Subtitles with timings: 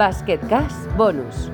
[0.00, 1.50] Basket Cash Bonus.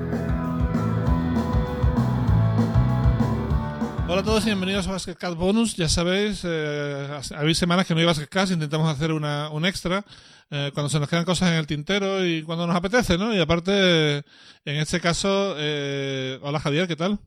[4.06, 5.74] Hola a todos y bienvenidos a Basket Cat Bonus.
[5.74, 10.04] Ya sabéis, eh, habéis semanas que no hay Basket Cat, intentamos hacer una, un extra
[10.52, 13.34] eh, cuando se nos quedan cosas en el tintero y cuando nos apetece, ¿no?
[13.34, 17.18] Y aparte, en este caso, eh, hola Javier, ¿qué tal?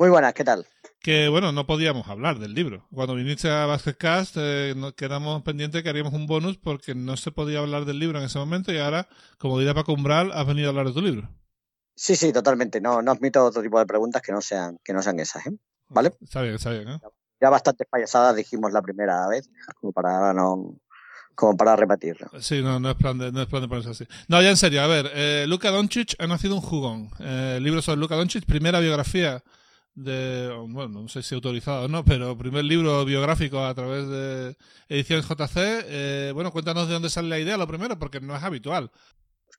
[0.00, 0.66] Muy buenas, ¿qué tal?
[1.02, 2.86] Que bueno, no podíamos hablar del libro.
[2.90, 7.32] Cuando viniste a Basketcast, eh, nos quedamos pendientes que haríamos un bonus porque no se
[7.32, 10.68] podía hablar del libro en ese momento y ahora, como diría Paco Umbral, has venido
[10.68, 11.28] a hablar de tu libro.
[11.94, 12.80] Sí, sí, totalmente.
[12.80, 15.52] No, no admito otro tipo de preguntas que no sean, que no sean esas, ¿eh?
[15.88, 16.14] ¿Vale?
[16.22, 16.98] Está bien, está bien, ¿eh?
[17.38, 20.78] Ya bastantes payasadas dijimos la primera vez, como para no
[21.34, 22.30] como para repetirlo.
[22.40, 24.06] Sí, no, no es plan de, no es plan de ponerse así.
[24.28, 27.10] No, ya en serio, a ver, eh, Luka Doncic ha nacido un jugón.
[27.18, 29.44] Eh, libro sobre Luka Doncic, primera biografía
[29.94, 34.56] de, bueno, no sé si autorizado o no, pero primer libro biográfico a través de
[34.88, 35.84] Ediciones JC.
[35.86, 38.90] Eh, bueno, cuéntanos de dónde sale la idea, lo primero, porque no es habitual.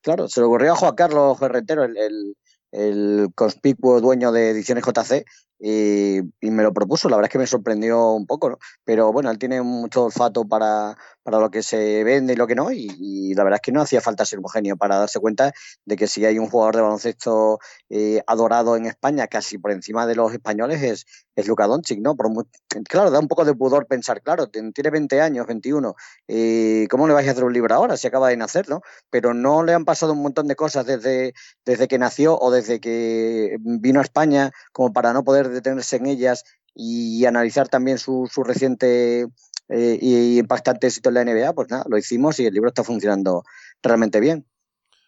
[0.02, 2.36] Claro, se le ocurrió a Juan Carlos Ferretero, el, el,
[2.72, 5.26] el conspicuo dueño de Ediciones JC,
[5.62, 7.08] y, me lo propuso.
[7.08, 8.58] La verdad es que me sorprendió un poco, ¿no?
[8.84, 12.56] Pero bueno, él tiene mucho olfato para, para lo que se vende y lo que
[12.56, 15.20] no, y, y, la verdad es que no hacía falta ser un genio para darse
[15.20, 15.54] cuenta
[15.86, 20.08] de que si hay un jugador de baloncesto eh, adorado en España, casi por encima
[20.08, 22.16] de los españoles, es, es Luka Doncic, ¿no?
[22.16, 22.46] Por muy,
[22.90, 25.96] claro, da un poco de pudor pensar, claro, tiene 20 años, 21,
[26.28, 28.82] eh, ¿cómo le vais a hacer un libro ahora si acaba de nacer, ¿no?
[29.10, 31.34] Pero no le han pasado un montón de cosas desde,
[31.66, 36.08] desde que nació o desde que vino a España como para no poder detenerse en
[36.08, 39.28] ellas y analizar también su, su reciente
[39.70, 42.84] eh, y impactante éxito en la NBA, pues nada, lo hicimos y el libro está
[42.84, 43.44] funcionando
[43.82, 44.46] realmente bien.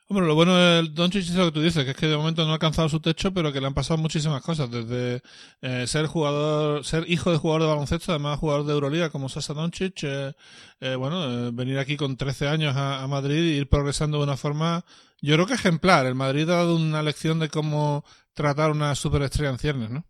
[0.09, 2.43] Hombre, lo bueno del Doncic es lo que tú dices, que es que de momento
[2.43, 5.21] no ha alcanzado su techo, pero que le han pasado muchísimas cosas, desde
[5.61, 9.53] eh, ser jugador, ser hijo de jugador de baloncesto, además jugador de Euroliga como Sasa
[9.53, 10.33] Doncic, eh,
[10.81, 14.37] eh, bueno, venir aquí con 13 años a, a Madrid e ir progresando de una
[14.37, 14.83] forma,
[15.21, 16.05] yo creo que ejemplar.
[16.05, 18.03] El Madrid ha dado una lección de cómo
[18.33, 20.05] tratar una superestrella en ciernes, ¿no?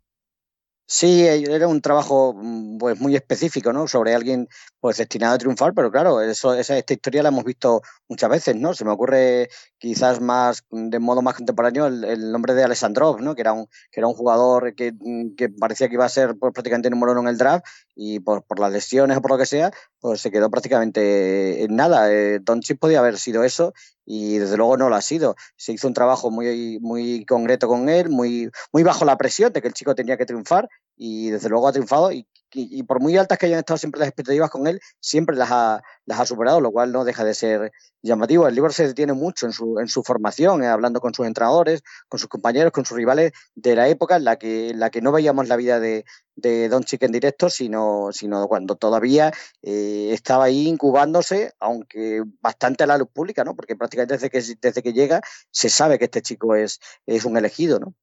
[0.86, 2.36] Sí, era un trabajo
[2.78, 3.88] pues muy específico, ¿no?
[3.88, 4.48] Sobre alguien
[4.80, 8.56] pues destinado a triunfar, pero claro, eso, esa, esta historia la hemos visto muchas veces,
[8.56, 8.74] ¿no?
[8.74, 13.34] Se me ocurre quizás más, de modo más contemporáneo, el, el nombre de Alessandrov, ¿no?
[13.34, 14.92] Que era un, que era un jugador que,
[15.38, 17.64] que parecía que iba a ser pues, prácticamente número uno en el draft
[17.94, 19.70] y por, por las lesiones o por lo que sea,
[20.00, 22.12] pues se quedó prácticamente en nada.
[22.12, 23.72] Eh, Doncic podía haber sido eso
[24.04, 25.36] y desde luego no lo ha sido.
[25.56, 29.62] Se hizo un trabajo muy, muy concreto con él, muy, muy bajo la presión de
[29.62, 33.16] que el chico tenía que triunfar y desde luego ha triunfado y, y, por muy
[33.16, 36.60] altas que hayan estado siempre las expectativas con él, siempre las ha, las ha superado,
[36.60, 37.72] lo cual no deja de ser
[38.02, 38.46] llamativo.
[38.46, 41.82] El libro se detiene mucho en su, en su formación, eh, hablando con sus entrenadores,
[42.08, 45.02] con sus compañeros, con sus rivales de la época en la que, en la que
[45.02, 46.04] no veíamos la vida de,
[46.36, 49.32] de Don Chick en directo, sino, sino cuando todavía
[49.62, 53.54] eh, estaba ahí incubándose, aunque bastante a la luz pública, ¿no?
[53.56, 57.36] Porque prácticamente desde que, desde que llega se sabe que este chico es, es un
[57.36, 57.94] elegido, ¿no?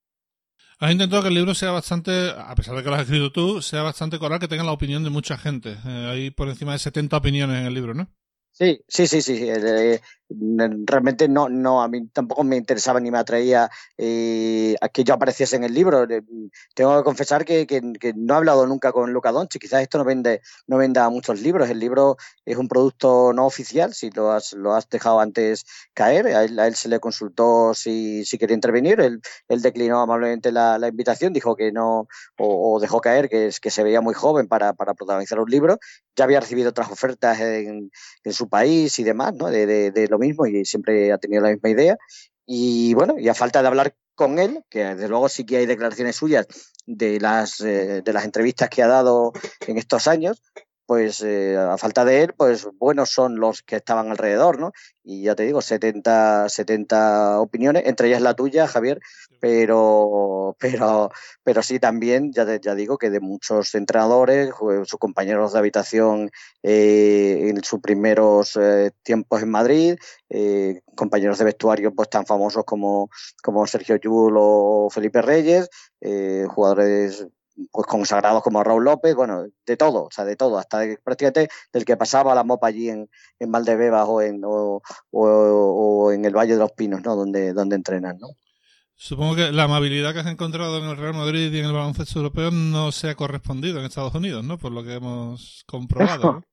[0.81, 3.61] Has intentado que el libro sea bastante, a pesar de que lo has escrito tú,
[3.61, 5.77] sea bastante coral, que tenga la opinión de mucha gente.
[5.85, 8.11] Eh, hay por encima de 70 opiniones en el libro, ¿no?
[8.49, 9.47] Sí, sí, sí, sí.
[9.47, 10.01] Eh,
[10.85, 15.13] realmente no, no, a mí tampoco me interesaba ni me atraía eh, a que yo
[15.13, 16.07] apareciese en el libro.
[16.73, 17.65] Tengo que confesar que,
[18.15, 19.59] no he hablado nunca con Luca Donchi.
[19.59, 21.69] Quizás esto no vende, no venda muchos libros.
[21.69, 26.27] El libro es un producto no oficial, si lo has, lo has dejado antes caer.
[26.27, 28.99] A él, se le consultó si, si quería intervenir.
[29.01, 33.83] Él, él declinó amablemente la, invitación, dijo que no, o, dejó caer que, que se
[33.83, 35.79] veía muy joven para, protagonizar un libro.
[36.15, 37.91] Ya había recibido otras ofertas en,
[38.31, 39.47] su país y demás, ¿no?
[39.47, 41.97] De lo mismo y siempre ha tenido la misma idea.
[42.45, 45.65] Y bueno, y a falta de hablar con él, que desde luego sí que hay
[45.65, 46.47] declaraciones suyas
[46.85, 49.33] de las, eh, de las entrevistas que ha dado
[49.67, 50.41] en estos años,
[50.91, 54.73] pues eh, a falta de él, pues buenos son los que estaban alrededor, ¿no?
[55.05, 58.99] Y ya te digo, 70, 70 opiniones, entre ellas la tuya, Javier,
[59.39, 61.09] pero, pero,
[61.43, 64.49] pero sí también, ya, ya digo, que de muchos entrenadores,
[64.83, 66.29] sus compañeros de habitación
[66.61, 69.95] eh, en sus primeros eh, tiempos en Madrid,
[70.27, 73.09] eh, compañeros de vestuario pues tan famosos como,
[73.41, 75.69] como Sergio Yul o Felipe Reyes,
[76.49, 77.27] jugadores
[77.71, 81.85] pues consagrados como Raúl López, bueno, de todo, o sea, de todo, hasta prácticamente del
[81.85, 83.09] que pasaba la mopa allí en,
[83.39, 84.81] en Valdebebas o en, o,
[85.11, 87.15] o, o, en el Valle de los Pinos, ¿no?
[87.15, 88.29] Donde, donde entrenan, ¿no?
[88.95, 92.19] Supongo que la amabilidad que has encontrado en el Real Madrid y en el baloncesto
[92.19, 94.59] europeo no se ha correspondido en Estados Unidos, ¿no?
[94.59, 96.33] Por lo que hemos comprobado.
[96.33, 96.43] ¿no?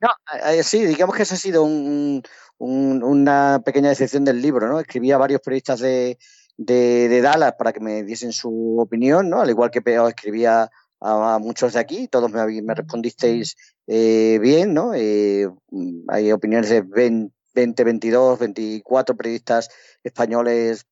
[0.00, 0.08] No,
[0.46, 2.22] eh, sí, digamos que esa ha sido un,
[2.56, 4.80] un, una pequeña decepción del libro, ¿no?
[4.80, 6.18] Escribía varios periodistas de,
[6.60, 9.40] de, Dallas para que me diesen su opinión, ¿no?
[9.40, 10.70] Al igual que os escribía
[11.00, 14.92] a, muchos de aquí, todos me, me respondisteis eh, bien, ¿no?
[14.94, 15.48] Eh,
[16.08, 19.70] hay opiniones de 20 20, 22, 24 periodistas
[20.04, 20.86] españoles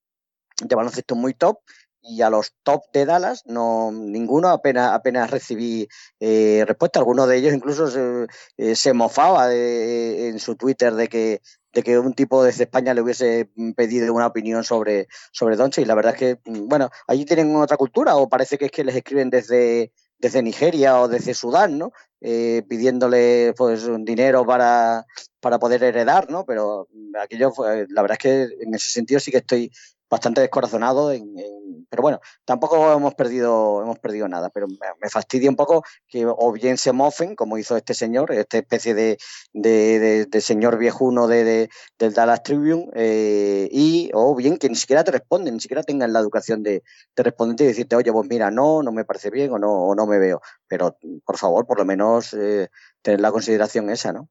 [0.60, 1.60] de baloncesto muy top
[2.02, 5.88] y a los top de Dallas no ninguno apenas apenas recibí
[6.20, 11.08] eh, respuesta algunos de ellos incluso se, eh, se mofaba de, en su Twitter de
[11.08, 11.40] que
[11.72, 15.84] de que un tipo desde España le hubiese pedido una opinión sobre sobre Donche y
[15.84, 18.96] la verdad es que bueno allí tienen otra cultura o parece que es que les
[18.96, 21.92] escriben desde desde Nigeria o desde Sudán, ¿no?
[22.20, 25.06] Eh, pidiéndole pues un dinero para,
[25.40, 26.44] para poder heredar, ¿no?
[26.44, 26.88] Pero
[27.20, 27.52] aquello
[27.88, 29.70] la verdad es que en ese sentido sí que estoy
[30.08, 35.48] bastante descorazonado, en, en, pero bueno, tampoco hemos perdido, hemos perdido nada, pero me, fastidia
[35.48, 39.18] un poco que o bien se mofen, como hizo este señor, esta especie de,
[39.52, 44.76] de, de, de señor viejuno de, del Dallas Tribune, eh, y o bien que ni
[44.76, 46.82] siquiera te responden, ni siquiera tengan la educación de,
[47.16, 49.94] de responderte y decirte, oye, pues mira, no, no me parece bien o no, o
[49.94, 52.68] no me veo, pero por favor, por lo menos eh,
[53.02, 54.28] tener la consideración esa, ¿no?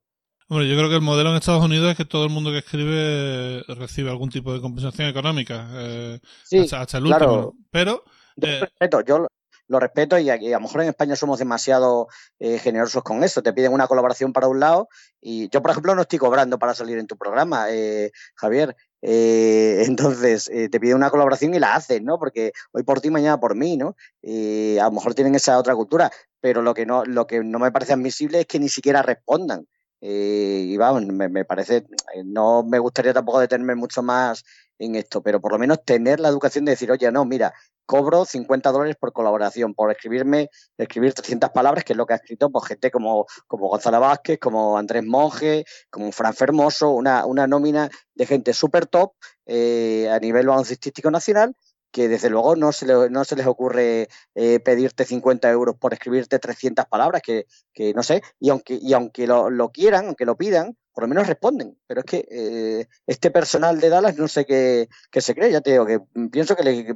[0.50, 2.60] Hombre, yo creo que el modelo en Estados Unidos es que todo el mundo que
[2.60, 7.20] escribe recibe algún tipo de compensación económica, eh, sí, hasta, hasta, el último.
[7.20, 7.54] claro.
[7.70, 8.04] Pero.
[8.38, 9.28] Yo eh, respeto, yo
[9.68, 12.08] lo respeto y, y, a lo mejor en España somos demasiado
[12.40, 13.42] eh, generosos con eso.
[13.42, 14.88] Te piden una colaboración para un lado
[15.22, 18.76] y yo, por ejemplo, no estoy cobrando para salir en tu programa, eh, Javier.
[19.02, 22.18] Eh, entonces, eh, te piden una colaboración y la haces, ¿no?
[22.18, 23.96] Porque hoy por ti, mañana por mí, ¿no?
[24.22, 27.60] Y a lo mejor tienen esa otra cultura, pero lo que no, lo que no
[27.60, 29.68] me parece admisible es que ni siquiera respondan.
[30.02, 31.86] Eh, y vamos, me, parece,
[32.26, 34.44] no me gustaría tampoco detenerme mucho más
[34.78, 37.54] en esto, pero por lo menos tener la educación de decir, oye, no, mira,
[37.88, 42.18] cobro 50 dólares por colaboración, por escribirme, escribir 300 palabras, que es lo que ha
[42.18, 47.48] escrito pues, gente como, como Gonzalo Vázquez, como Andrés Monge, como Fran Fermoso, una, una
[47.48, 49.14] nómina de gente súper top
[49.46, 51.56] eh, a nivel baloncestístico nacional
[51.92, 55.94] que desde luego no se, le, no se les ocurre eh, pedirte 50 euros por
[55.94, 60.26] escribirte 300 palabras, que, que no sé, y aunque, y aunque lo, lo, quieran, aunque
[60.26, 61.78] lo pidan, por lo menos responden.
[61.86, 64.90] Pero es que eh, este personal de Dallas no sé qué,
[65.22, 66.00] se cree, ya te digo, que
[66.32, 66.96] pienso que, le, que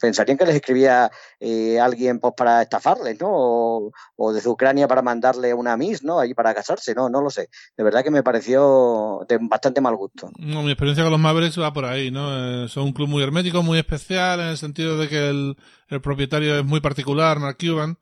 [0.00, 3.28] pensarían que les escribía eh, alguien pues, para estafarles, ¿no?
[3.28, 6.18] O, desde Ucrania para mandarle una Miss, ¿no?
[6.18, 7.10] Ahí para casarse, ¿no?
[7.10, 7.50] No lo sé.
[7.76, 10.30] De verdad que me pareció de bastante mal gusto.
[10.38, 12.64] No, mi experiencia con los Mavericks va por ahí, ¿no?
[12.64, 15.54] Eh, son un club muy hermético, muy especial, en el sentido de que el,
[15.88, 17.98] el propietario es muy particular, Mark Cuban.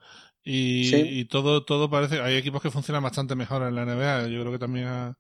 [0.49, 0.97] Y, sí.
[0.97, 4.53] y, todo todo parece hay equipos que funcionan bastante mejor en la NBA yo creo
[4.53, 5.19] que también ha,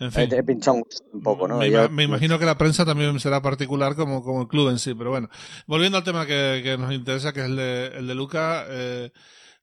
[0.00, 0.78] en fin, he pinchado
[1.12, 4.42] un poco no me, Yo, me, imagino que la prensa también será particular como, como
[4.42, 5.28] el club en sí pero bueno.
[5.68, 9.12] Volviendo al tema que, que nos interesa que es el de, el de Luca eh,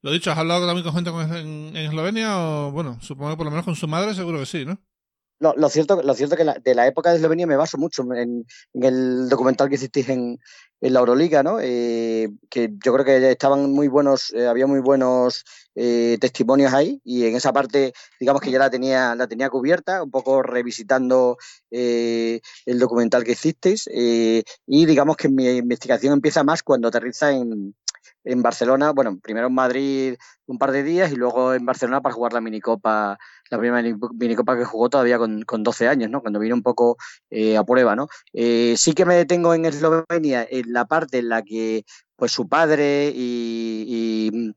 [0.01, 3.45] lo dicho has hablado también con gente en, en Eslovenia o bueno supongo que por
[3.45, 4.79] lo menos con su madre seguro que sí no
[5.39, 8.03] lo, lo, cierto, lo cierto que la, de la época de Eslovenia me baso mucho
[8.13, 10.39] en, el documental que hicisteis en,
[10.81, 11.59] en la Euroliga, ¿no?
[11.61, 15.43] Eh, que yo creo que estaban muy buenos, eh, había muy buenos
[15.75, 20.03] eh, testimonios ahí y en esa parte, digamos que ya la tenía, la tenía cubierta,
[20.03, 21.37] un poco revisitando
[21.71, 27.75] eh, el documental que hicisteis y digamos que mi investigación empieza más cuando aterriza en,
[28.25, 30.15] en Barcelona, bueno, primero en Madrid
[30.47, 33.17] un par de días y luego en Barcelona para jugar la minicopa,
[33.49, 36.21] la primera minicopa que jugó todavía con, con 12 años, ¿no?
[36.21, 36.97] Cuando vino un poco
[37.29, 38.07] eh, a prueba, ¿no?
[38.33, 41.85] Eh, sí que me detengo en Eslovenia en la parte en la que
[42.15, 44.53] pues su padre y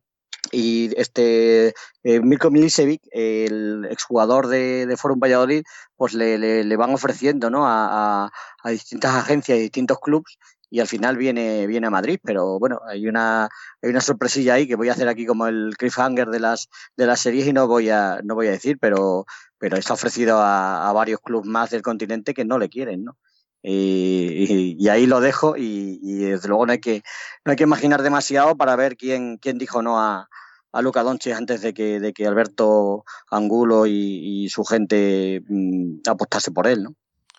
[0.50, 5.62] y este eh, Mirko Milicevic, el exjugador de, de Forum Valladolid,
[5.96, 7.66] pues le, le, van ofreciendo ¿no?
[7.66, 8.30] a,
[8.62, 10.38] a, distintas agencias y distintos clubes
[10.70, 13.48] y al final viene, viene a Madrid, pero bueno, hay una,
[13.82, 17.06] hay una sorpresilla ahí que voy a hacer aquí como el cliffhanger de las, de
[17.06, 19.24] las series y no voy a, no voy a decir, pero,
[19.58, 23.16] pero está ofrecido a, a varios clubes más del continente que no le quieren, ¿no?
[23.62, 27.02] Y, y, y, ahí lo dejo y, y, desde luego no hay que
[27.44, 30.28] no hay que imaginar demasiado para ver quién quién dijo no a,
[30.70, 36.52] a Luca Doncic antes de que de que Alberto Angulo y, su gente mmm, apostase
[36.52, 36.94] por él, ¿no?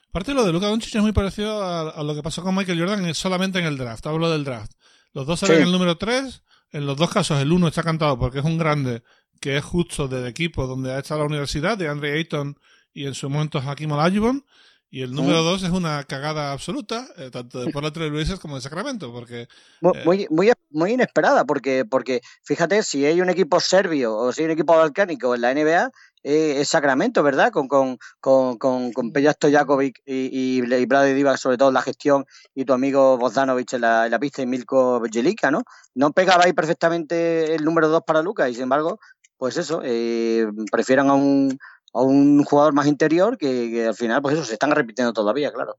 [0.09, 2.79] Aparte lo de Luca Doncic es muy parecido a, a, lo que pasó con Michael
[2.79, 4.05] Jordan solamente en el draft.
[4.07, 4.73] Hablo del draft.
[5.13, 5.63] Los dos salen sí.
[5.63, 6.43] el número 3.
[6.71, 9.03] En los dos casos el uno está cantado porque es un grande
[9.39, 12.59] que es justo del equipo donde ha estado la universidad, de Andre Ayton
[12.93, 14.45] y en su momento Hakim Olajuwon.
[14.91, 18.55] Y el número dos es una cagada absoluta, eh, tanto de Portland Trail Blazers como
[18.55, 19.47] de Sacramento, porque...
[19.81, 20.27] Muy, eh...
[20.31, 24.51] muy, muy inesperada, porque, porque fíjate, si hay un equipo serbio o si hay un
[24.53, 25.91] equipo balcánico en la NBA,
[26.23, 27.51] eh, es Sacramento, ¿verdad?
[27.51, 31.83] Con, con, con, con, con Stojakovic y, y, y Brady Divac, sobre todo en la
[31.83, 35.63] gestión, y tu amigo Bogdanovich en la, en la pista y Milko Jelica, ¿no?
[35.93, 38.99] No pegaba ahí perfectamente el número dos para Lucas, y sin embargo,
[39.37, 41.57] pues eso, eh, prefieran a un
[41.93, 45.77] a un jugador más interior que, al final, pues eso, se están repitiendo todavía, claro.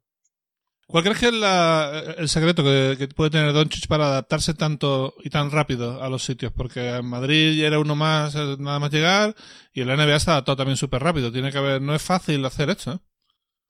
[0.87, 5.31] ¿Cuál crees que es la, el secreto que, puede tener Doncic para adaptarse tanto y
[5.31, 6.53] tan rápido a los sitios?
[6.53, 9.37] Porque en Madrid era uno más, nada más llegar,
[9.73, 11.31] y en la NBA se adaptó también súper rápido.
[11.31, 12.99] Tiene que haber, no es fácil hacer esto, ¿eh?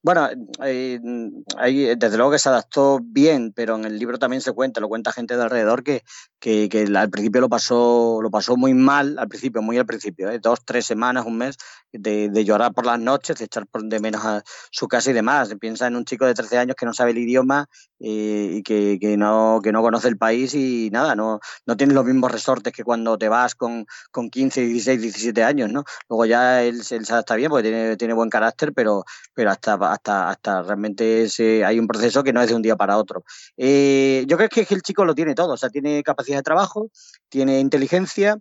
[0.02, 0.30] Bueno,
[0.64, 4.88] eh, desde luego que se adaptó bien, pero en el libro también se cuenta, lo
[4.88, 6.02] cuenta gente de alrededor que,
[6.38, 10.38] que, al principio lo pasó, lo pasó muy mal, al principio, muy al principio, ¿eh?
[10.38, 11.58] dos, tres semanas, un mes,
[11.92, 15.12] de, de, llorar por las noches, de echar por de menos a su casa y
[15.12, 15.54] demás.
[15.60, 17.68] Piensa en un chico de 13 años que no sabe el idioma
[18.00, 22.04] y que, que, no, que no conoce el país y nada, no, no tiene los
[22.06, 25.84] mismos resortes que cuando te vas con, con 15, 16, 17 años, ¿no?
[26.08, 29.04] Luego ya él, él adapta bien porque tiene, tiene buen carácter, pero,
[29.34, 32.76] pero hasta hasta, hasta realmente ese, hay un proceso que no es de un día
[32.76, 33.22] para otro.
[33.56, 36.90] Eh, yo creo que, el chico lo tiene todo, o sea, tiene capacidad de trabajo,
[37.28, 38.38] tiene inteligencia,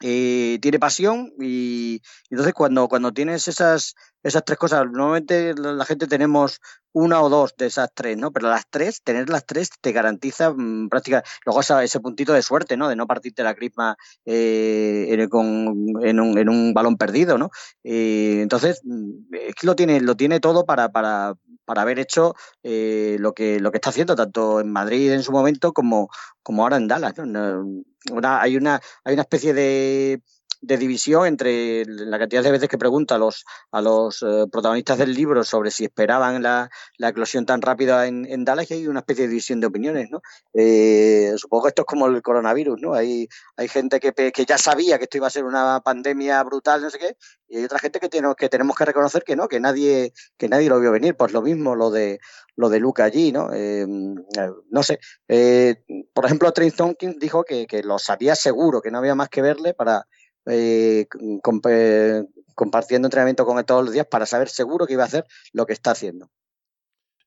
[0.00, 6.06] eh, tiene pasión y, entonces cuando, cuando tienes esas, esas tres cosas, normalmente la gente
[6.06, 6.60] tenemos
[6.92, 8.32] una o dos de esas tres, ¿no?
[8.32, 12.42] Pero las tres, tener las tres te garantiza mmm, prácticamente, luego esa, ese puntito de
[12.42, 12.88] suerte, ¿no?
[12.88, 17.50] De no partirte la crisma eh, en, un, balón perdido, ¿no?
[17.84, 18.80] Eh, entonces,
[19.32, 21.34] es que lo tiene, lo tiene todo para, para,
[21.66, 25.32] para haber hecho eh, lo, que, lo que está haciendo, tanto en Madrid en su
[25.32, 26.08] momento como,
[26.42, 27.64] como ahora en Dallas, ¿no?
[28.22, 30.22] Hay, una, hay una especie de
[30.66, 34.98] de división entre la cantidad de veces que pregunta a los, a los eh, protagonistas
[34.98, 39.00] del libro sobre si esperaban la, la eclosión tan rápida en, Dallas y hay una
[39.00, 40.20] especie de división de opiniones, ¿no?
[40.54, 42.94] Eh, supongo que esto es como el coronavirus, ¿no?
[42.94, 46.82] Hay, hay gente que, que ya sabía que esto iba a ser una pandemia brutal,
[46.82, 47.16] no sé qué,
[47.48, 50.48] y hay otra gente que, tiene, que tenemos que reconocer que no, que nadie, que
[50.48, 51.16] nadie lo vio venir.
[51.16, 52.18] Pues lo mismo lo de
[52.56, 53.52] lo de Luca allí, ¿no?
[53.52, 54.98] Eh, no sé.
[55.28, 59.28] Eh, por ejemplo, Trace Tompkins dijo que, que lo sabía seguro, que no había más
[59.28, 60.06] que verle para
[60.46, 61.06] eh,
[61.42, 61.66] comp
[62.54, 65.66] compartiendo entrenamiento con él todos los días para saber seguro que iba a hacer lo
[65.66, 66.30] que está haciendo.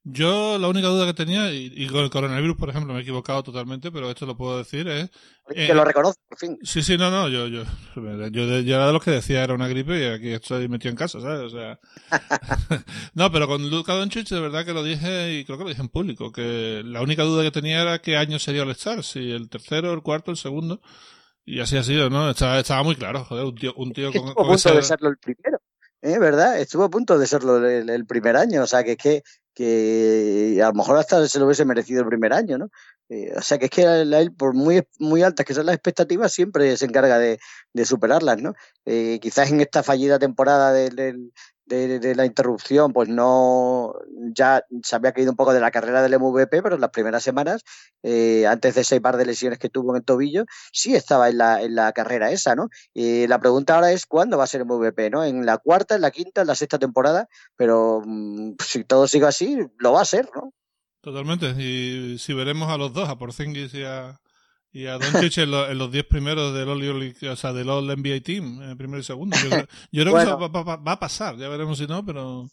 [0.10, 3.02] Yo la única duda que tenía, y, y, con el coronavirus, por ejemplo, me he
[3.02, 5.10] equivocado totalmente, pero esto lo puedo decir, es...
[5.50, 6.58] Que eh, lo reconozco, por fin.
[6.64, 9.68] Sí, sí, no, no, yo, yo, yo, yo era de los que decía era una
[9.68, 11.42] gripe y aquí estoy metido en casa, ¿sabes?
[11.42, 11.78] O sea...
[13.16, 15.82] no, pero con Luka Doncic de verdad que lo dije, y creo que lo dije
[15.82, 19.32] en público, que la única duda que tenía era qué año sería el Star, si
[19.32, 20.80] el tercero, el cuarto, el segundo...
[21.50, 22.30] Y así ha sido, ¿no?
[22.30, 24.74] Estaba, estaba muy claro, joder, un tío, un tío con, Estuvo a punto esa...
[24.74, 25.62] de serlo el primero,
[26.02, 26.20] ¿eh?
[26.20, 26.60] ¿verdad?
[26.60, 29.24] Estuvo a punto de serlo el, el, primer año, o sea, que es que,
[29.54, 32.70] que a lo mejor hasta se lo hubiese merecido el primer año, ¿no?
[33.08, 36.34] Eh, o sea, que es que él, por muy, muy altas que sean las expectativas,
[36.34, 37.40] siempre se encarga de,
[37.72, 38.54] de superarlas, ¿no?
[38.84, 41.32] Eh, quizás en esta fallida temporada del, del,
[41.68, 43.94] de, la interrupción, pues no,
[44.34, 47.24] ya se había caído un poco de la carrera del MVP, pero en las primeras
[47.24, 47.64] semanas,
[48.04, 51.38] eh, antes de ese par de lesiones que tuvo en el tobillo, sí estaba en
[51.38, 52.70] la, en la carrera esa, ¿no?
[52.94, 55.24] Y la pregunta ahora es cuándo va a ser MVP, ¿no?
[55.24, 59.28] En la cuarta, en la quinta, en la sexta temporada, pero mmm, si todo sigue
[59.28, 60.54] así, lo va a ser, ¿no?
[61.02, 64.20] Totalmente, y si veremos a los dos, a Porzingis y a,
[64.78, 67.88] y a Doncic en, lo, en, los 10 primeros del All, o sea, del All
[67.88, 69.36] NBA Team, en primero y segundo.
[69.44, 71.88] Yo, creo, yo creo bueno, que eso va, va, va, a pasar, ya veremos si
[71.88, 72.48] no, pero...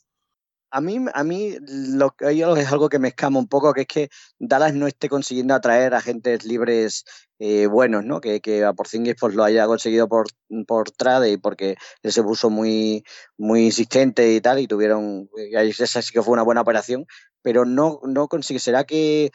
[0.71, 3.87] A mí, a mí lo que es algo que me escama un poco, que es
[3.87, 7.05] que Dallas no esté consiguiendo atraer agentes libres
[7.39, 8.23] eh, buenos, ¿no?
[8.23, 10.27] Que, que a Porzingis pues lo haya conseguido por,
[10.67, 13.05] por trade y porque él se puso muy,
[13.37, 17.07] muy insistente y tal, y tuvieron, esa sí que fue una buena operación,
[17.43, 19.31] pero no, no consigue, será que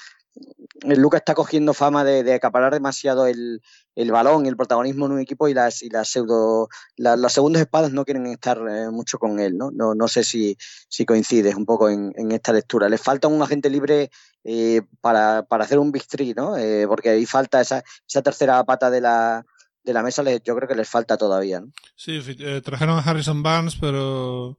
[0.84, 3.62] Luca está cogiendo fama de, de acaparar demasiado el,
[3.96, 7.62] el, balón el protagonismo en un equipo y las, y las pseudo la, las segundas
[7.62, 9.72] espadas no quieren estar eh, mucho con él, ¿no?
[9.72, 10.58] No, no sé si,
[10.88, 12.88] si coincides un poco en, esta lectura.
[12.88, 14.10] Le falta un agente libre
[14.44, 16.56] eh, para, para, hacer un big three, ¿no?
[16.56, 19.46] Eh, porque ahí falta esa, esa tercera pata de la,
[19.84, 21.72] de la mesa, yo creo que les falta todavía, ¿no?
[21.96, 22.22] Sí,
[22.64, 24.58] trajeron a Harrison Barnes, pero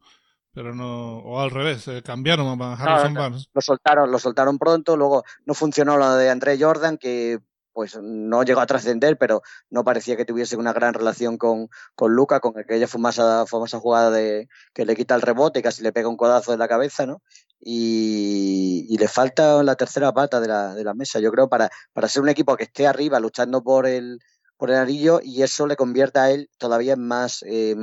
[0.52, 3.48] pero no o al revés eh, cambiaron a Harrison no, Barnes.
[3.52, 7.38] Lo soltaron lo soltaron pronto luego no funcionó lo de André Jordan que
[7.72, 12.12] pues no llegó a trascender pero no parecía que tuviese una gran relación con, con
[12.14, 15.92] Luca con aquella famosa famosa jugada de que le quita el rebote y casi le
[15.92, 17.22] pega un codazo en la cabeza no
[17.60, 21.70] y, y le falta la tercera pata de la, de la mesa yo creo para
[21.92, 24.18] para ser un equipo que esté arriba luchando por el
[24.56, 27.76] por el anillo y eso le convierta a él todavía en más eh,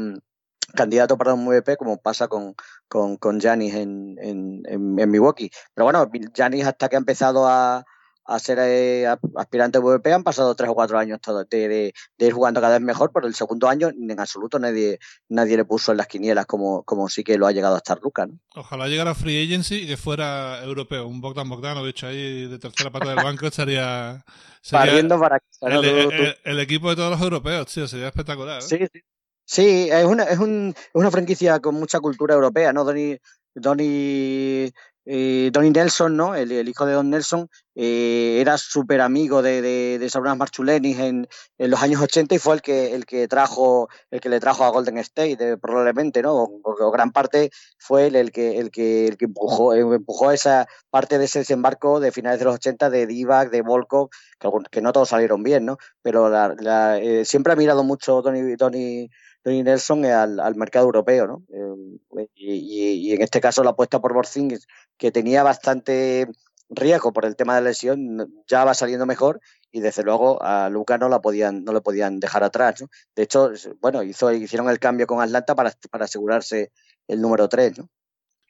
[0.73, 2.55] candidato para un MVP como pasa con,
[2.87, 5.51] con, con Giannis en, en, en, en Milwaukee.
[5.73, 7.85] Pero bueno, Giannis hasta que ha empezado a,
[8.27, 9.07] a ser eh,
[9.37, 12.59] aspirante a MVP han pasado tres o cuatro años todo, de, de, de, ir jugando
[12.59, 16.07] cada vez mejor, pero el segundo año en absoluto nadie, nadie le puso en las
[16.07, 18.27] quinielas como, como sí que lo ha llegado a estar Luca.
[18.27, 18.37] ¿no?
[18.55, 22.91] Ojalá llegara a Free Agency y que fuera europeo, un Bogdan Bogdanovich ahí de tercera
[22.91, 24.23] pata del banco estaría...
[24.61, 28.59] sería para el, el, el, el, equipo de todos los europeos, tío, sería espectacular.
[28.59, 28.61] ¿eh?
[28.61, 29.01] Sí, sí.
[29.49, 32.83] Sí, es una, es, un, es una franquicia con mucha cultura europea, ¿no?
[32.83, 33.17] Donny,
[33.55, 34.73] Donny,
[35.05, 36.35] eh, Donny Nelson, ¿no?
[36.35, 40.99] El, el, hijo de Don Nelson, eh, era súper amigo de, de, de Sarunas Marchulenis
[40.99, 44.41] en, en, los años 80 y fue el que, el que trajo, el que le
[44.41, 46.49] trajo a Golden State, eh, probablemente, ¿no?
[46.61, 47.49] Porque gran parte
[47.79, 51.39] fue él el que, el que, el que empujó, eh, empujó esa parte de ese
[51.39, 55.41] desembarco de finales de los 80 de Divac, de Volkov, que, que, no todos salieron
[55.41, 55.77] bien, ¿no?
[56.01, 59.09] Pero la, la, eh, siempre ha mirado mucho Tony, Tony,
[59.47, 61.43] Tony Nelson al, al, mercado europeo, ¿no?
[61.53, 66.27] Eh, y, y, en este caso la apuesta por Borzingis, que tenía bastante
[66.69, 69.39] riesgo por el tema de lesión, ya va saliendo mejor
[69.71, 72.81] y desde luego a Luca no la podían, no le podían dejar atrás.
[72.81, 72.89] ¿no?
[73.15, 76.73] De hecho, bueno, hizo, hicieron el cambio con Atlanta para, para asegurarse
[77.07, 77.89] el número 3, ¿no?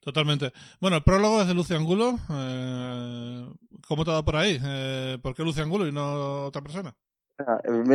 [0.01, 0.51] Totalmente.
[0.82, 2.18] Bueno, el prólogo es de Lucio Angulo.
[2.32, 3.48] Eh,
[3.88, 4.60] ¿Cómo te ha dado por ahí?
[4.66, 6.96] Eh, ¿Por qué Lucio Angulo y no otra persona?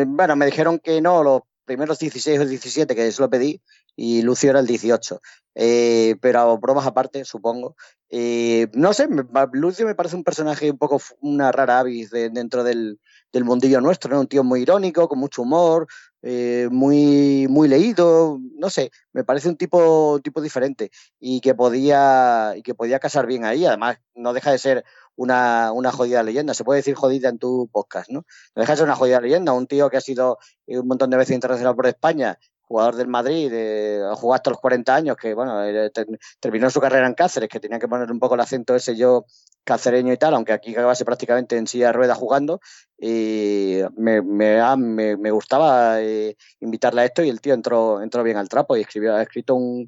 [0.07, 3.61] Bueno, me dijeron que no, los primeros 16 o 17 que eso lo pedí
[3.97, 5.21] y Lucio era el 18.
[5.55, 7.77] Eh, pero bromas aparte, supongo.
[8.09, 9.09] Eh, no sé,
[9.53, 13.01] Lucio me parece un personaje un poco una rara avis de, dentro del,
[13.33, 14.21] del, mundillo nuestro, ¿no?
[14.21, 15.87] Un tío muy irónico, con mucho humor,
[16.23, 22.55] eh, muy, muy leído, no sé, me parece un tipo, tipo diferente y que podía,
[22.57, 23.67] y que podía casar bien ahí.
[23.67, 24.85] Además, no deja de ser
[25.17, 26.55] una, una jodida leyenda.
[26.55, 28.25] Se puede decir jodida en tu podcast, ¿no?
[28.55, 29.53] No deja de ser una jodida leyenda.
[29.53, 32.39] Un tío que ha sido un montón de veces internacional por España,
[32.73, 36.07] jugador del Madrid, eh, ha jugado hasta los 40 años, que bueno, eh, ter,
[36.41, 39.27] terminó su carrera en Cáceres, que tenía que poner un poco el acento ese yo
[39.63, 42.61] cacereño y tal, aunque aquí acabase prácticamente en silla de ruedas jugando,
[42.99, 48.23] y me, me, me, me gustaba eh, invitarle a esto y el tío entró, entró
[48.23, 49.87] bien al trapo y escribió, ha escrito un,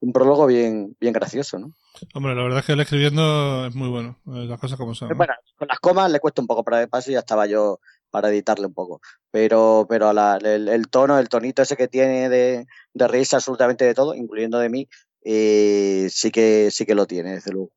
[0.00, 1.72] un prólogo bien, bien gracioso, ¿no?
[2.14, 5.10] Hombre, la verdad es que él escribiendo es muy bueno, las cosas como son.
[5.10, 5.16] ¿no?
[5.16, 7.78] Bueno, con las comas le cuesta un poco para el paso y ya estaba yo
[8.12, 9.00] para editarle un poco.
[9.32, 13.84] Pero, pero la, el, el, tono, el tonito ese que tiene de, de reírse absolutamente
[13.84, 14.88] de todo, incluyendo de mí,
[15.24, 17.72] eh, sí que sí que lo tiene, desde luego.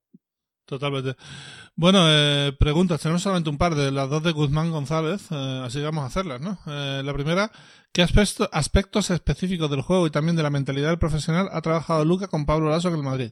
[0.66, 1.16] Totalmente.
[1.76, 3.02] Bueno, eh, preguntas.
[3.02, 6.42] Tenemos solamente un par de las dos de Guzmán González, eh, así vamos a hacerlas,
[6.42, 6.58] ¿no?
[6.68, 7.52] Eh, la primera,
[7.92, 12.04] ¿qué aspecto, aspectos específicos del juego y también de la mentalidad del profesional ha trabajado
[12.04, 13.32] Luca con Pablo Lasso en el Madrid?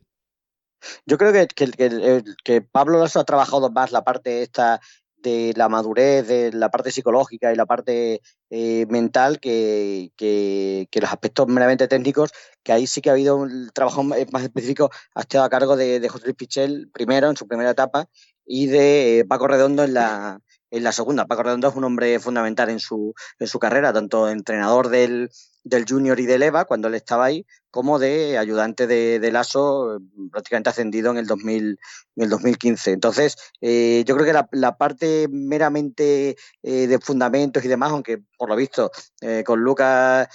[1.06, 4.80] Yo creo que, que, que, que Pablo Lasso ha trabajado más la parte esta
[5.24, 11.12] de la madurez, de la parte psicológica y la parte eh, mental que, que, los
[11.12, 12.32] aspectos meramente técnicos,
[12.62, 16.00] que ahí sí que ha habido un trabajo más específico, ha estado a cargo de,
[16.00, 18.08] de José Luis Pichel primero, en su primera etapa,
[18.46, 20.40] y de eh, Paco Redondo en la,
[20.74, 21.26] en la segunda.
[21.26, 25.30] Paco Redondo es un hombre fundamental en su, en su carrera, tanto entrenador del,
[25.64, 30.00] del Junior y del EVA cuando él estaba ahí, como de ayudante de, de Lasso,
[30.32, 31.80] prácticamente ascendido en el, 2000,
[32.16, 32.92] en el 2015.
[32.92, 38.50] Entonces, eh, yo creo que la, parte meramente eh, de fundamentos y demás, aunque por
[38.50, 40.28] lo visto eh, con Lucas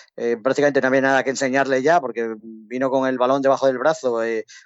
[0.42, 4.20] prácticamente no había nada que enseñarle ya, porque vino con el balón debajo del brazo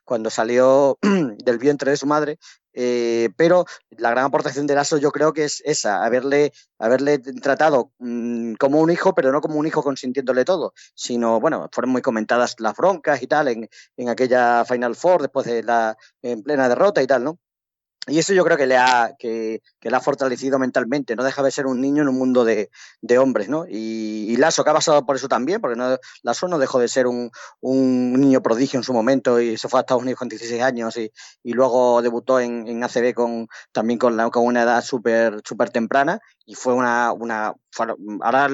[0.04, 0.98] cuando salió
[1.44, 2.38] del vientre de su madre,
[2.74, 7.92] eh, pero la gran aportación de Lasso yo creo que es esa, haberle, haberle tratado
[7.98, 12.02] mmm, como un hijo, pero no como un hijo consintiéndole todo, sino, bueno, fueron muy
[12.02, 16.68] comentadas las broncas y tal en, en aquella Final Four después de la en plena
[16.68, 17.38] derrota y tal, ¿no?
[18.08, 21.40] Y eso yo creo que le ha, que, que, le ha fortalecido mentalmente, no deja
[21.40, 22.68] de ser un niño en un mundo de,
[23.00, 23.64] de hombres, ¿no?
[23.68, 26.88] Y, y, Lasso, que ha pasado por eso también, porque no, Lasso no dejó de
[26.88, 30.28] ser un, un, niño prodigio en su momento y se fue a Estados Unidos con
[30.28, 31.12] 16 años y,
[31.44, 35.70] y luego debutó en, en ACB con, también con, la, con una edad súper super
[35.70, 37.54] temprana y fue una, una
[38.20, 38.48] ahora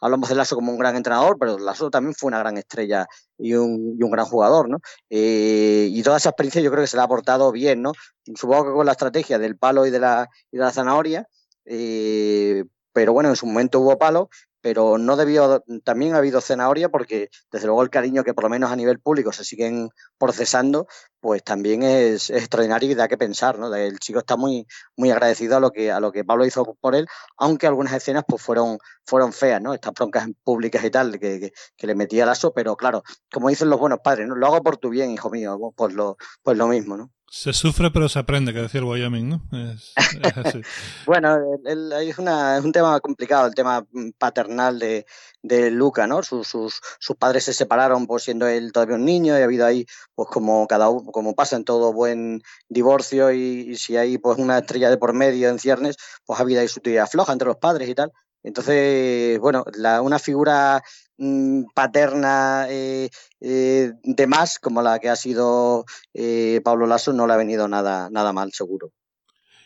[0.00, 3.06] hablamos de Lasso como un gran entrenador, pero Lasso también fue una gran estrella
[3.38, 4.78] y un, y un gran jugador, ¿no?
[5.10, 7.92] Eh, y toda esa experiencia yo creo que se le ha aportado bien, ¿no?
[8.34, 11.26] Supongo que con la estrategia del palo y de la, y de la zanahoria,
[11.64, 14.30] eh, pero bueno, en su momento hubo palo,
[14.66, 18.50] pero no debió, también ha habido zanahoria porque desde luego el cariño que por lo
[18.50, 20.88] menos a nivel público se siguen procesando,
[21.20, 23.72] pues también es, extraordinario y da que pensar, ¿no?
[23.72, 26.96] El chico está muy, muy agradecido a lo que, a lo que Pablo hizo por
[26.96, 29.72] él, aunque algunas escenas pues fueron, fueron feas, ¿no?
[29.72, 33.70] Estas broncas públicas y tal, que, que, le metía el aso, pero claro, como dicen
[33.70, 34.34] los buenos padres, ¿no?
[34.34, 37.12] Lo hago por tu bien, hijo mío, pues lo, pues lo mismo, ¿no?
[37.28, 39.42] Se sufre pero se aprende, que decía el Wyoming, ¿no?
[39.52, 40.60] Es, es así.
[41.06, 43.84] bueno, el, el, es, una, es, un tema complicado, el tema
[44.16, 45.06] paternal de,
[45.42, 46.22] de Luca, ¿no?
[46.22, 49.66] Sus, sus, sus, padres se separaron pues siendo él todavía un niño y ha habido
[49.66, 54.38] ahí, pues como cada como pasa en todo buen divorcio y, y, si hay pues
[54.38, 57.48] una estrella de por medio en ciernes, pues ha habido ahí su tía floja entre
[57.48, 58.12] los padres y tal.
[58.46, 60.80] Entonces, bueno, la, una figura
[61.18, 67.26] mmm, paterna eh, eh, de más, como la que ha sido eh, Pablo Lasso, no
[67.26, 68.92] le ha venido nada, nada mal, seguro.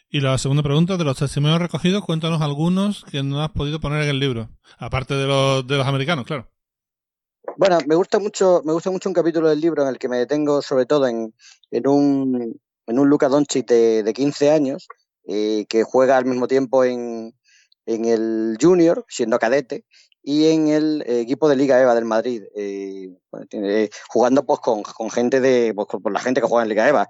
[0.09, 4.03] Y la segunda pregunta, de los testimonios recogidos, cuéntanos algunos que no has podido poner
[4.05, 6.49] en el libro, aparte de los, de los americanos, claro.
[7.59, 10.17] Bueno, me gusta mucho, me gusta mucho un capítulo del libro en el que me
[10.17, 11.35] detengo sobre todo en,
[11.71, 14.89] en un, en un Luca Doncic de, de 15 años,
[15.27, 17.35] que juega al mismo tiempo en,
[17.87, 19.85] en el Junior, siendo cadete,
[20.23, 22.43] y en el equipo de Liga EVA del Madrid,
[24.09, 27.09] jugando pues con, gente de, pues, con la gente que juega en Liga EVA,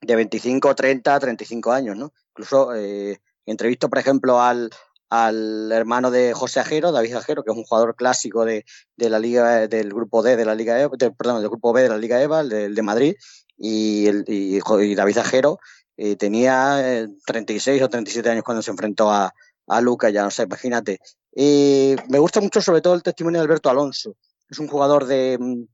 [0.00, 2.12] de 25, 30, 35 años, ¿no?
[2.30, 4.70] Incluso eh, entrevisto, por ejemplo, al,
[5.10, 8.64] al hermano de José Ajero, David Ajero, que es un jugador clásico de,
[8.96, 11.88] de la Liga del grupo D de la Liga EVA, perdón, del grupo B de
[11.88, 13.16] la Liga EVA, el de, Madrid,
[13.56, 14.60] y, el, y,
[14.94, 15.58] David Ajero
[15.96, 19.34] eh, tenía 36 eh, o 37 años cuando se enfrentó a,
[19.68, 21.00] a Luca, ya no sé, imagínate.
[21.34, 24.16] me gusta mucho sobre todo el testimonio de Alberto Alonso,
[24.48, 25.64] es un jugador de, mm,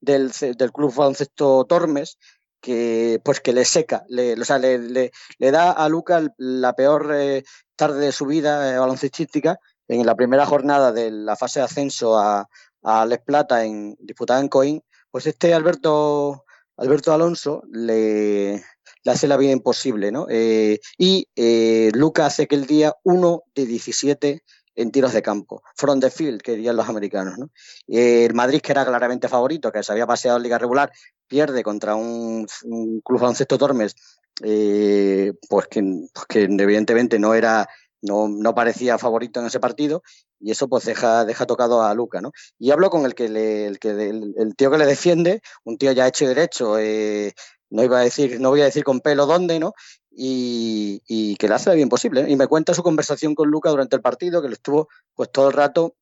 [0.00, 2.18] del, del club baloncesto Tormes,
[2.60, 7.10] que pues que le seca, le, o sea, le, le, da a Luca la peor
[7.14, 11.64] eh, tarde de su vida eh, baloncestística en la primera jornada de la fase de
[11.64, 12.48] ascenso a,
[12.82, 16.44] a Les Plata en, disputada en Coín, pues este Alberto,
[16.76, 18.62] Alberto Alonso le,
[19.02, 20.26] le hace la vida imposible, ¿no?
[20.28, 21.26] Eh, y
[21.92, 24.42] Luca hace que el día 1 de 17
[24.80, 25.62] en tiros de campo.
[25.76, 27.38] Front the field, que dirían los americanos.
[27.38, 27.50] ¿no?
[27.86, 30.90] el Madrid, que era claramente favorito, que se había paseado en liga regular,
[31.26, 32.46] pierde contra un,
[33.04, 33.94] club baloncesto Tormes,
[34.42, 35.82] eh, pues, que,
[36.12, 37.68] pues, que, evidentemente no era
[38.02, 40.02] no, no, parecía favorito en ese partido
[40.38, 42.32] y eso pues deja, deja tocado a Luca, ¿no?
[42.58, 45.92] Y hablo con el que le, el, que el, tío que le defiende, un tío
[45.92, 47.34] ya hecho y derecho, eh,
[47.70, 49.72] no iba a decir, no voy a decir con pelo dónde, ¿no?
[50.10, 52.22] Y, y que le hace bien posible.
[52.22, 52.30] ¿eh?
[52.30, 55.48] Y me cuenta su conversación con Luca durante el partido, que le estuvo pues todo
[55.48, 55.94] el rato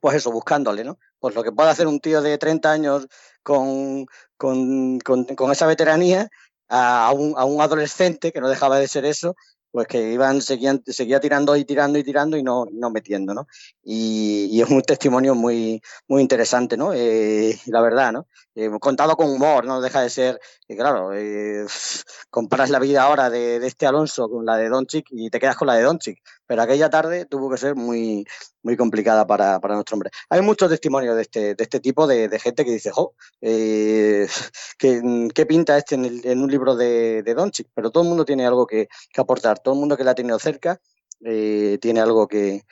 [0.00, 0.98] pues eso, buscándole, ¿no?
[1.18, 3.06] Pues lo que puede hacer un tío de 30 años
[3.42, 6.28] con, con, con, esa veteranía
[6.68, 9.36] a un, a un adolescente que no dejaba de ser eso
[9.74, 13.48] pues que iban, seguían, seguía tirando y tirando y tirando y no, no metiendo, ¿no?
[13.82, 16.92] Y, y, es un testimonio muy, muy interesante, ¿no?
[16.94, 18.28] Eh, la verdad, ¿no?
[18.54, 21.66] Eh, contado con humor, no deja de ser, claro, eh,
[22.30, 25.56] comparas la vida ahora de, de, este Alonso con la de Doncic y te quedas
[25.56, 28.26] con la de Doncic, pero aquella tarde tuvo que ser muy,
[28.62, 30.10] muy complicada para, para nuestro hombre.
[30.28, 34.26] Hay muchos testimonios de este, de este tipo de, gente que dice, jo, eh,
[34.78, 37.68] ¿qué, ¿qué, pinta este en, el, en un libro de, de Doncic?
[37.74, 40.14] Pero todo el mundo tiene algo que, que aportar, todo el mundo que la ha
[40.14, 40.80] tenido cerca
[41.24, 42.64] eh, tiene algo que,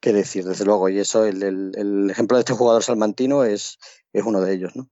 [0.00, 3.78] que, decir, desde luego, y eso, el, el, el ejemplo de este jugador salmantino es,
[4.12, 4.88] es uno de ellos, ¿no?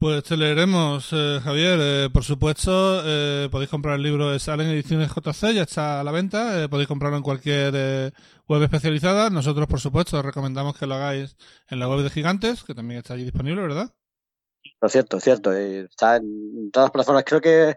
[0.00, 1.78] Pues te leeremos, eh, Javier.
[1.82, 6.04] Eh, por supuesto, eh, podéis comprar el libro de Salen Ediciones JC, ya está a
[6.04, 6.62] la venta.
[6.62, 8.12] Eh, podéis comprarlo en cualquier eh,
[8.46, 9.28] web especializada.
[9.28, 11.36] Nosotros, por supuesto, recomendamos que lo hagáis
[11.68, 13.92] en la web de Gigantes, que también está allí disponible, ¿verdad?
[14.80, 15.52] Lo cierto, cierto.
[15.52, 17.24] está en todas las plataformas.
[17.26, 17.74] Creo que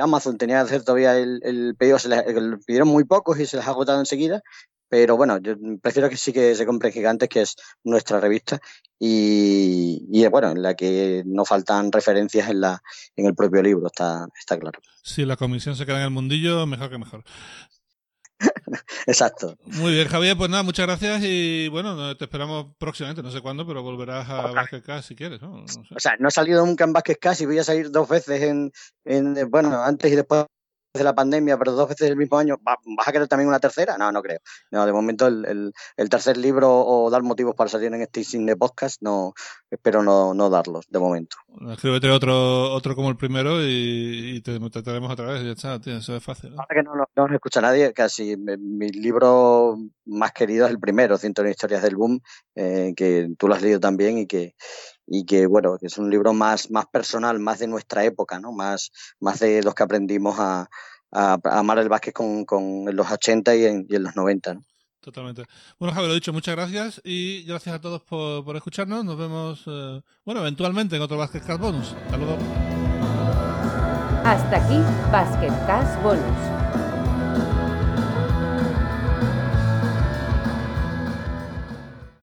[0.00, 2.24] Amazon tenía que hacer todavía el, el pedido, se les,
[2.64, 4.42] pidieron muy pocos y se les ha agotado enseguida.
[4.88, 8.58] Pero bueno, yo prefiero que sí que se compre Gigantes, que es nuestra revista,
[8.98, 12.82] y, y, bueno, en la que no faltan referencias en, la,
[13.16, 14.80] en el propio libro, está, está claro.
[15.02, 17.24] Si la comisión se queda en el mundillo, mejor que mejor.
[19.06, 19.56] Exacto.
[19.64, 23.66] Muy bien, Javier, pues nada, muchas gracias y bueno, te esperamos próximamente, no sé cuándo,
[23.66, 25.60] pero volverás a Vázquez K si quieres, ¿no?
[25.60, 25.80] No, sé.
[25.94, 28.42] O sea, no he salido nunca en Vázquez K, y voy a salir dos veces
[28.42, 28.72] en,
[29.04, 30.46] en bueno, antes y después
[30.94, 33.96] de la pandemia, pero dos veces el mismo año, ¿vas a querer también una tercera?
[33.98, 34.38] No, no creo.
[34.70, 38.24] No, de momento el, el, el tercer libro o dar motivos para salir en este
[38.24, 39.34] cine podcast, no,
[39.70, 41.36] espero no, no darlos, de momento.
[41.70, 45.96] Escríbete otro, otro como el primero y, y te trataremos otra vez, ya está, tío,
[45.96, 46.54] eso es fácil.
[46.54, 46.64] ¿no?
[46.68, 51.18] que no, no, no, nos escucha nadie, casi mi libro más querido es el primero,
[51.18, 52.20] 101 historias del boom,
[52.54, 54.54] eh, que tú lo has leído también y que,
[55.10, 58.52] y que bueno, que es un libro más, más personal, más de nuestra época, ¿no?
[58.52, 58.90] Más,
[59.20, 60.68] más de los que aprendimos a,
[61.10, 64.14] a, a amar el básquet con, con en los 80 y en, y en los
[64.14, 64.64] 90, ¿no?
[65.00, 65.44] Totalmente.
[65.78, 69.04] Bueno, Javier, lo dicho, muchas gracias y gracias a todos por, por escucharnos.
[69.04, 71.94] Nos vemos, eh, bueno, eventualmente en otro Basket Cast Bonus.
[72.04, 72.36] Hasta luego.
[74.24, 74.78] Hasta aquí
[75.10, 76.67] Basket Cast Bonus.